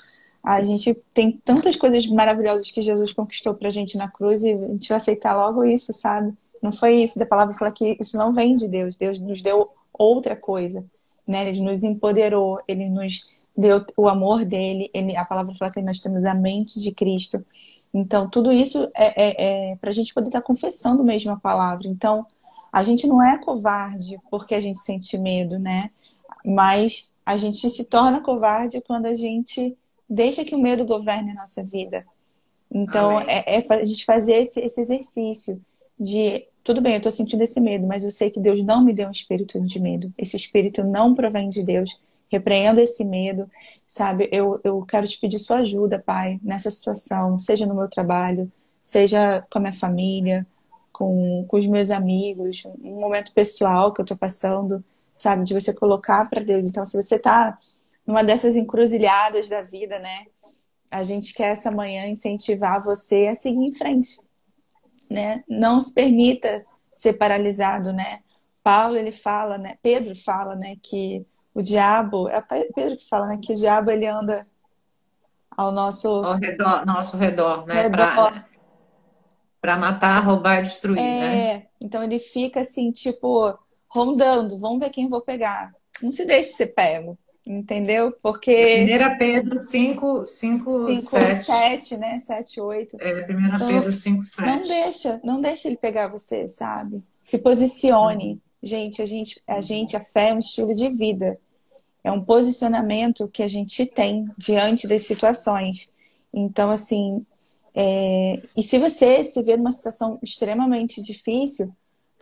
[0.46, 4.68] a gente tem tantas coisas maravilhosas que Jesus conquistou pra gente na cruz e a
[4.68, 6.32] gente vai aceitar logo isso, sabe?
[6.62, 8.94] Não foi isso da palavra falar que isso não vem de Deus.
[8.94, 10.84] Deus nos deu outra coisa,
[11.26, 11.48] né?
[11.48, 15.98] Ele nos empoderou, ele nos deu o amor dele, ele, a palavra fala que nós
[15.98, 17.44] temos a mente de Cristo.
[17.92, 21.88] Então, tudo isso é, é, é para a gente poder estar confessando mesmo a palavra.
[21.88, 22.24] Então,
[22.72, 25.90] a gente não é covarde porque a gente sente medo, né?
[26.44, 29.76] Mas a gente se torna covarde quando a gente
[30.08, 32.04] deixa que o medo governe a nossa vida.
[32.70, 35.60] Então, é, é, a gente fazer esse, esse exercício
[35.98, 38.92] de tudo bem, eu estou sentindo esse medo, mas eu sei que Deus não me
[38.92, 40.12] deu um espírito de medo.
[40.18, 42.00] Esse espírito não provém de Deus.
[42.28, 43.48] Repreendo esse medo,
[43.86, 44.28] sabe?
[44.32, 48.50] Eu, eu quero te pedir sua ajuda, Pai, nessa situação, seja no meu trabalho,
[48.82, 50.44] seja com a minha família,
[50.92, 55.44] com, com os meus amigos, um momento pessoal que eu estou passando, sabe?
[55.44, 56.68] De você colocar para Deus.
[56.68, 57.56] Então, se você está
[58.06, 60.26] numa dessas encruzilhadas da vida, né?
[60.90, 64.24] A gente quer essa manhã incentivar você a seguir em frente
[65.10, 65.44] né?
[65.48, 68.20] Não se permita ser paralisado, né?
[68.62, 69.76] Paulo ele fala, né?
[69.82, 70.76] Pedro fala, né?
[70.82, 72.40] Que o diabo é
[72.74, 73.38] Pedro que fala, né?
[73.40, 74.46] Que o diabo ele anda
[75.50, 77.88] ao nosso ao redor, nosso redor, né?
[79.60, 81.66] Para matar, roubar, destruir, é, né?
[81.80, 83.56] Então ele fica assim, tipo
[83.88, 84.58] rondando.
[84.58, 85.72] Vamos ver quem vou pegar.
[86.02, 87.18] Não se deixe ser pego.
[87.46, 88.10] Entendeu?
[88.10, 88.84] Porque.
[88.84, 91.44] 1 Pedro 5, 5, 5 7.
[91.44, 92.18] 7, né?
[92.18, 92.96] 7, 8.
[93.00, 94.46] É, 1 então, Pedro 5, 7.
[94.46, 97.00] Não deixa, não deixa ele pegar você, sabe?
[97.22, 98.42] Se posicione.
[98.60, 101.38] Gente, a gente, a gente, a fé é um estilo de vida.
[102.02, 105.88] É um posicionamento que a gente tem diante das situações.
[106.34, 107.24] Então, assim,
[107.72, 108.42] é...
[108.56, 111.72] e se você se vê numa situação extremamente difícil,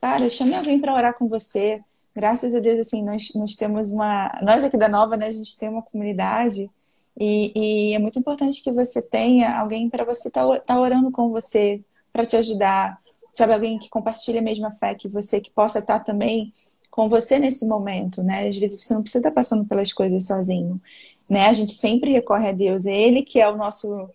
[0.03, 1.81] cara, chame alguém para orar com você
[2.15, 4.39] graças a Deus, assim, nós, nós temos uma.
[4.43, 6.71] Nós aqui da Nova, né, a gente tem uma comunidade
[7.19, 11.11] e, e é muito importante que você tenha alguém para você estar tá, tá orando
[11.11, 12.99] com você, para te ajudar,
[13.33, 13.53] sabe?
[13.53, 16.53] Alguém que compartilha a mesma fé que você, que possa estar tá também
[16.91, 18.49] com você nesse momento, né?
[18.49, 20.81] Às vezes você não precisa estar tá passando pelas coisas sozinho.
[21.29, 21.47] né?
[21.47, 24.09] A gente sempre recorre a Deus, é Ele que é o nosso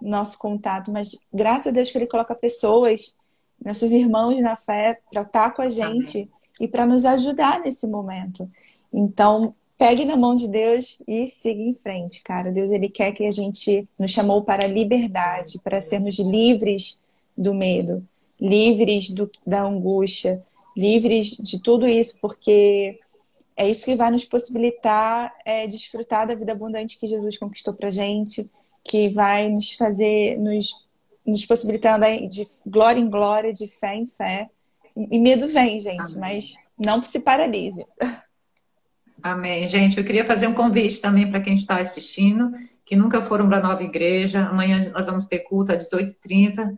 [0.00, 3.14] nosso contato, mas graças a Deus que Ele coloca pessoas,
[3.62, 6.39] nossos irmãos na fé, para estar com a gente Amém.
[6.60, 8.48] E para nos ajudar nesse momento.
[8.92, 12.52] Então, pegue na mão de Deus e siga em frente, cara.
[12.52, 16.98] Deus ele quer que a gente nos chamou para liberdade, para sermos livres
[17.34, 18.06] do medo,
[18.38, 20.44] livres do, da angústia,
[20.76, 23.00] livres de tudo isso, porque
[23.56, 27.88] é isso que vai nos possibilitar é, desfrutar da vida abundante que Jesus conquistou para
[27.88, 28.50] gente,
[28.84, 30.74] que vai nos fazer, nos,
[31.24, 34.50] nos possibilitar andar de glória em glória, de fé em fé.
[34.96, 36.20] E medo vem, gente, Amém.
[36.20, 37.84] mas não se paralise.
[39.22, 39.66] Amém.
[39.68, 42.50] Gente, eu queria fazer um convite também para quem está assistindo,
[42.84, 44.40] que nunca foram para a nova igreja.
[44.46, 46.76] Amanhã nós vamos ter culto às 18h30.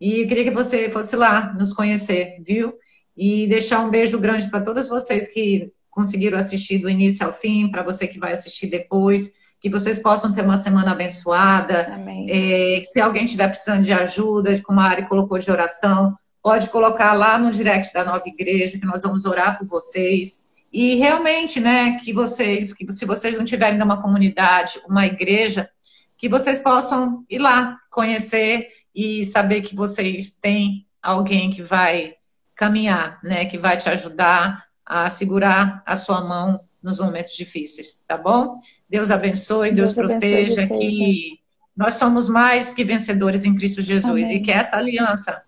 [0.00, 2.74] E eu queria que você fosse lá nos conhecer, viu?
[3.16, 7.68] E deixar um beijo grande para todas vocês que conseguiram assistir do início ao fim,
[7.70, 11.86] para você que vai assistir depois que vocês possam ter uma semana abençoada.
[12.28, 17.12] É, se alguém estiver precisando de ajuda, como a Ari colocou de oração, pode colocar
[17.12, 20.44] lá no direct da nova igreja, que nós vamos orar por vocês.
[20.72, 25.68] E realmente, né, que vocês, que se vocês não tiverem numa comunidade, uma igreja,
[26.16, 32.14] que vocês possam ir lá conhecer e saber que vocês têm alguém que vai
[32.54, 38.16] caminhar, né, que vai te ajudar a segurar a sua mão nos momentos difíceis, tá
[38.16, 38.58] bom?
[38.88, 41.40] Deus abençoe, Deus, Deus proteja, abençoe que
[41.76, 44.36] nós somos mais que vencedores em Cristo Jesus Amém.
[44.36, 45.42] e que essa aliança,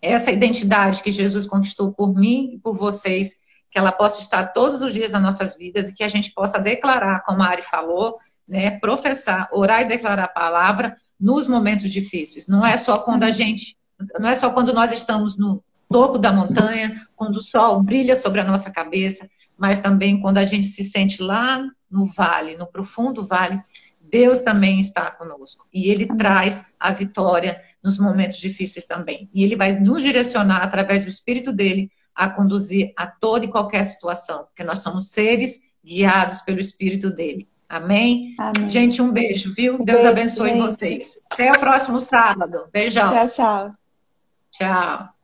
[0.00, 3.40] essa identidade que Jesus conquistou por mim e por vocês,
[3.70, 6.58] que ela possa estar todos os dias nas nossas vidas e que a gente possa
[6.58, 8.18] declarar, como a Ari falou,
[8.48, 12.46] né, professar, orar e declarar a palavra nos momentos difíceis.
[12.48, 13.76] Não é só quando a gente,
[14.18, 18.40] não é só quando nós estamos no topo da montanha, quando o sol brilha sobre
[18.40, 23.26] a nossa cabeça, mas também quando a gente se sente lá no vale, no profundo
[23.26, 23.60] vale,
[24.00, 25.66] Deus também está conosco.
[25.72, 29.28] E Ele traz a vitória nos momentos difíceis também.
[29.32, 33.84] E Ele vai nos direcionar através do Espírito dele a conduzir a toda e qualquer
[33.84, 37.48] situação, porque nós somos seres guiados pelo Espírito dele.
[37.68, 38.34] Amém?
[38.38, 38.70] Amém.
[38.70, 39.74] Gente, um beijo, viu?
[39.74, 40.58] Um Deus beijo, abençoe gente.
[40.58, 41.20] vocês.
[41.30, 42.66] Até o próximo sábado.
[42.72, 43.12] Beijão.
[43.12, 43.72] Tchau, tchau.
[44.50, 45.17] Tchau.